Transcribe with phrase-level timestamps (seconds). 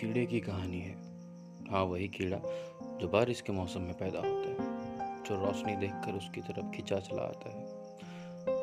[0.00, 0.94] कीड़े की कहानी है।
[1.70, 2.38] हाँ वही कीड़ा
[2.96, 4.76] जो बारिश के मौसम में पैदा होता है,
[5.24, 7.76] जो रोशनी देखकर उसकी तरफ़ खिंचा चला आता है।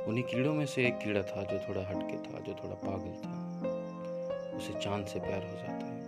[0.06, 3.44] उन्हीं कीड़ों में से एक कीड़ा था जो थोड़ा हटके था, जो थोड़ा पागल था।
[4.58, 6.04] उसे चाँद से प्यार हो जाता है।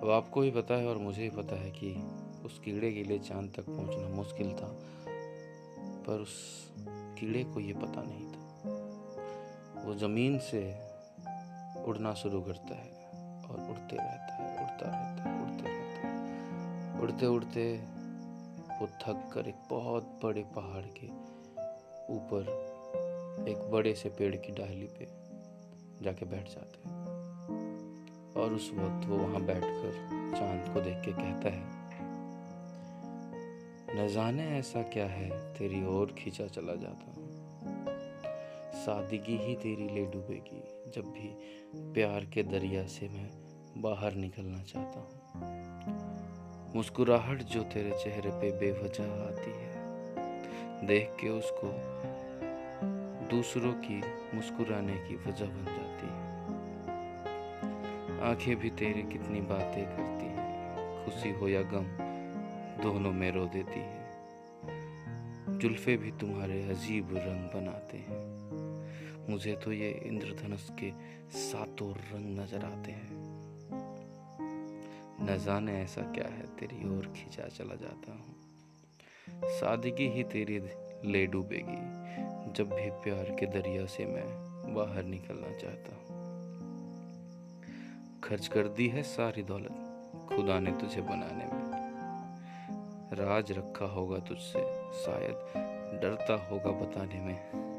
[0.00, 2.04] अब आपको ही पता है और मुझे ही पता है कि
[2.44, 4.78] उस कीड़े के लिए चाँद तक पहुँचना मुश्किल था,
[6.06, 6.34] पर उस
[7.20, 8.40] कीड़े को ये पता नहीं था।
[9.84, 10.76] वो ज़मीन से
[11.84, 13.09] उड़ना शुरू करता है।
[13.50, 17.64] और उड़ते रहता है, उड़ता रहता है, उड़ते रहता है। उड़ते उड़ते
[18.80, 21.06] वो थक कर एक बहुत बड़े पहाड़ के
[22.14, 22.42] ऊपर
[23.48, 25.08] एक बड़े से पेड़ की डाली पे
[26.02, 26.94] जाके बैठ जाता है।
[28.36, 29.92] और उस वक्त वो वहाँ बैठकर
[30.38, 31.80] चाँद को देख के कहता है,
[33.96, 37.28] न जाने ऐसा क्या है तेरी ओर खींचा चला जाता। हूँ
[38.74, 40.62] सादगी ही तेरी ले डूबेगी।
[40.94, 41.34] जब भी
[41.76, 43.30] प्यार के दरिया से मैं
[43.76, 45.10] बाहर निकलना चाहता हूँ।
[46.76, 49.70] मुस्कुराहट जो तेरे चेहरे पे बेवजह आती है,
[50.86, 51.68] देख के उसको
[53.28, 54.02] दूसरों की
[54.34, 56.30] मुस्कुराने की वजह बन जाती है।
[58.30, 61.86] आँखें भी तेरी कितनी बातें करती हैं, खुशी हो या गम
[62.82, 64.00] दोनों में रो देती है।
[65.58, 68.39] जुल्फे भी तुम्हारे अजीब रंग बनाते हैं।
[69.28, 70.92] मुझे तो ये इंद्रधनुष के
[71.38, 73.08] सातों रंग नज़र आते हैं।
[75.22, 78.34] न जाने ऐसा क्या है, तेरी ओर खींचा चला जाता हूँ।
[79.44, 80.58] सादगी ही तेरी
[81.04, 82.00] ले डूबेगी,
[82.52, 86.20] जब भी प्यार के दरिया से मैं बाहर निकलना चाहता हूँ।
[88.24, 89.86] खर्च कर दी है सारी दौलत,
[90.28, 91.70] खुदा ने तुझे बनाने में।
[93.12, 94.60] राज रखा होगा तुझसे,
[94.92, 95.34] शायद
[96.02, 97.69] डरता होगा बताने में।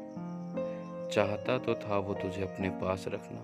[1.12, 3.40] चाहता तो था वो तुझे अपने पास रखना,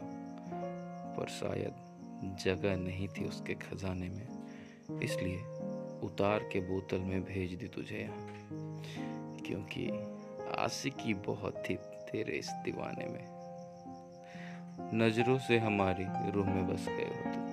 [1.17, 4.29] पर शायद जगह नहीं थी उसके खजाने में,
[5.03, 5.39] इसलिए
[6.03, 8.27] उतार के बोतल में भेज दी तुझे यहाँ,
[9.47, 9.89] क्योंकि
[10.59, 11.75] आशिकी बहुत थी
[12.11, 13.27] तेरे इस दीवाने में।
[14.95, 17.45] नज़रों से हमारी रूह में बस गए हो तुम।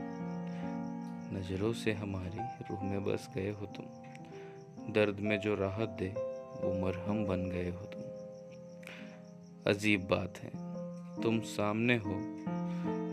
[1.38, 2.40] नज़रों से हमारी
[2.70, 6.10] रूह में बस गए हो तुम। दर्द में जो राहत दे,
[6.62, 7.95] वो मरहम बन गए हो तुम
[9.68, 10.50] अजीब बात है।
[11.22, 12.12] तुम सामने हो,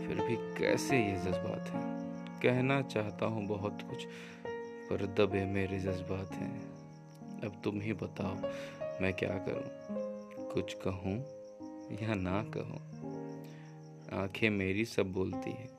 [0.07, 2.15] फिर भी कैसे ये जज्बात हैं?
[2.39, 4.05] कहना चाहता हूँ बहुत कुछ,
[4.89, 6.61] पर दबे मेरे जज्बात हैं।
[7.43, 8.35] अब तुम ही बताओ,
[9.01, 9.63] मैं क्या करूँ?
[10.53, 11.17] कुछ कहूँ
[12.01, 12.77] या ना कहूँ?
[14.21, 15.69] आँखें मेरी सब बोलती है।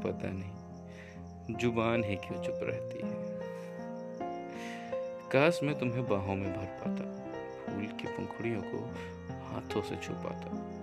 [0.00, 3.40] पता नहीं, ज़ुबान ही क्यों चुप रहती है?
[5.32, 7.34] काश मैं तुम्हें बाहों में भर पाता,
[7.66, 8.94] फूल की पंखुड़ियों को
[9.52, 10.80] हाथों से छुपाता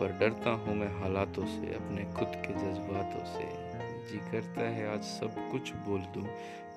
[0.00, 3.64] पर डरता हूँ मैं हालातों से, अपने खुद के जज्बातों से।
[4.10, 6.28] जी करता है, आज सब कुछ बोल दूँ।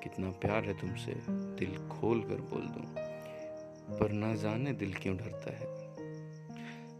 [0.04, 2.86] कितना प्यार है तुमसे, दिल खोल कर बोल दूँ।
[4.00, 5.78] पर ना जाने दिल क्यों डरता है।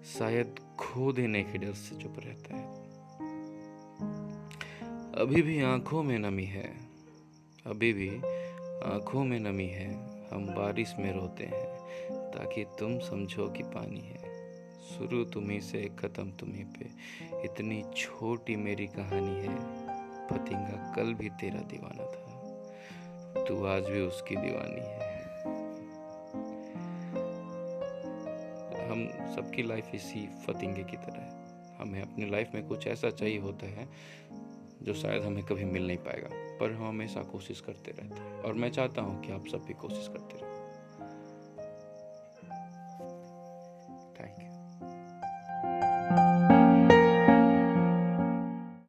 [0.04, 2.74] शायद खो देने के डर से चुप रहता है।
[5.14, 6.74] अभी भी आँखों में नमी है।
[7.66, 8.10] अभी भी
[8.86, 11.78] आँखों में नमी है। हम बारिश में रोते हैं,
[12.32, 14.38] ताकि तुम समझो कि पानी है।
[14.82, 16.86] शुरू तुम्ही से, ख़त्म तुम्ही पे।
[17.46, 19.56] इतनी छोटी मेरी कहानी है।
[20.28, 22.28] फतिंगा कल भी तेरा दीवाना था।
[23.44, 25.08] तू आज भी उसकी दीवानी है।
[28.92, 31.38] हम सबकी लाइफ इसी फतिंगे की तरह है।
[31.78, 33.90] हमें अपनी लाइफ में कुछ ऐसा चाहिए होता है
[34.82, 38.54] जो शायद हमें कभी मिल नहीं पाएगा, पर हम हमेशा कोशिश करते रहते हैं। और
[38.54, 40.57] मैं चाहता हूँ कि आप सब भी कोशिश करते रहें।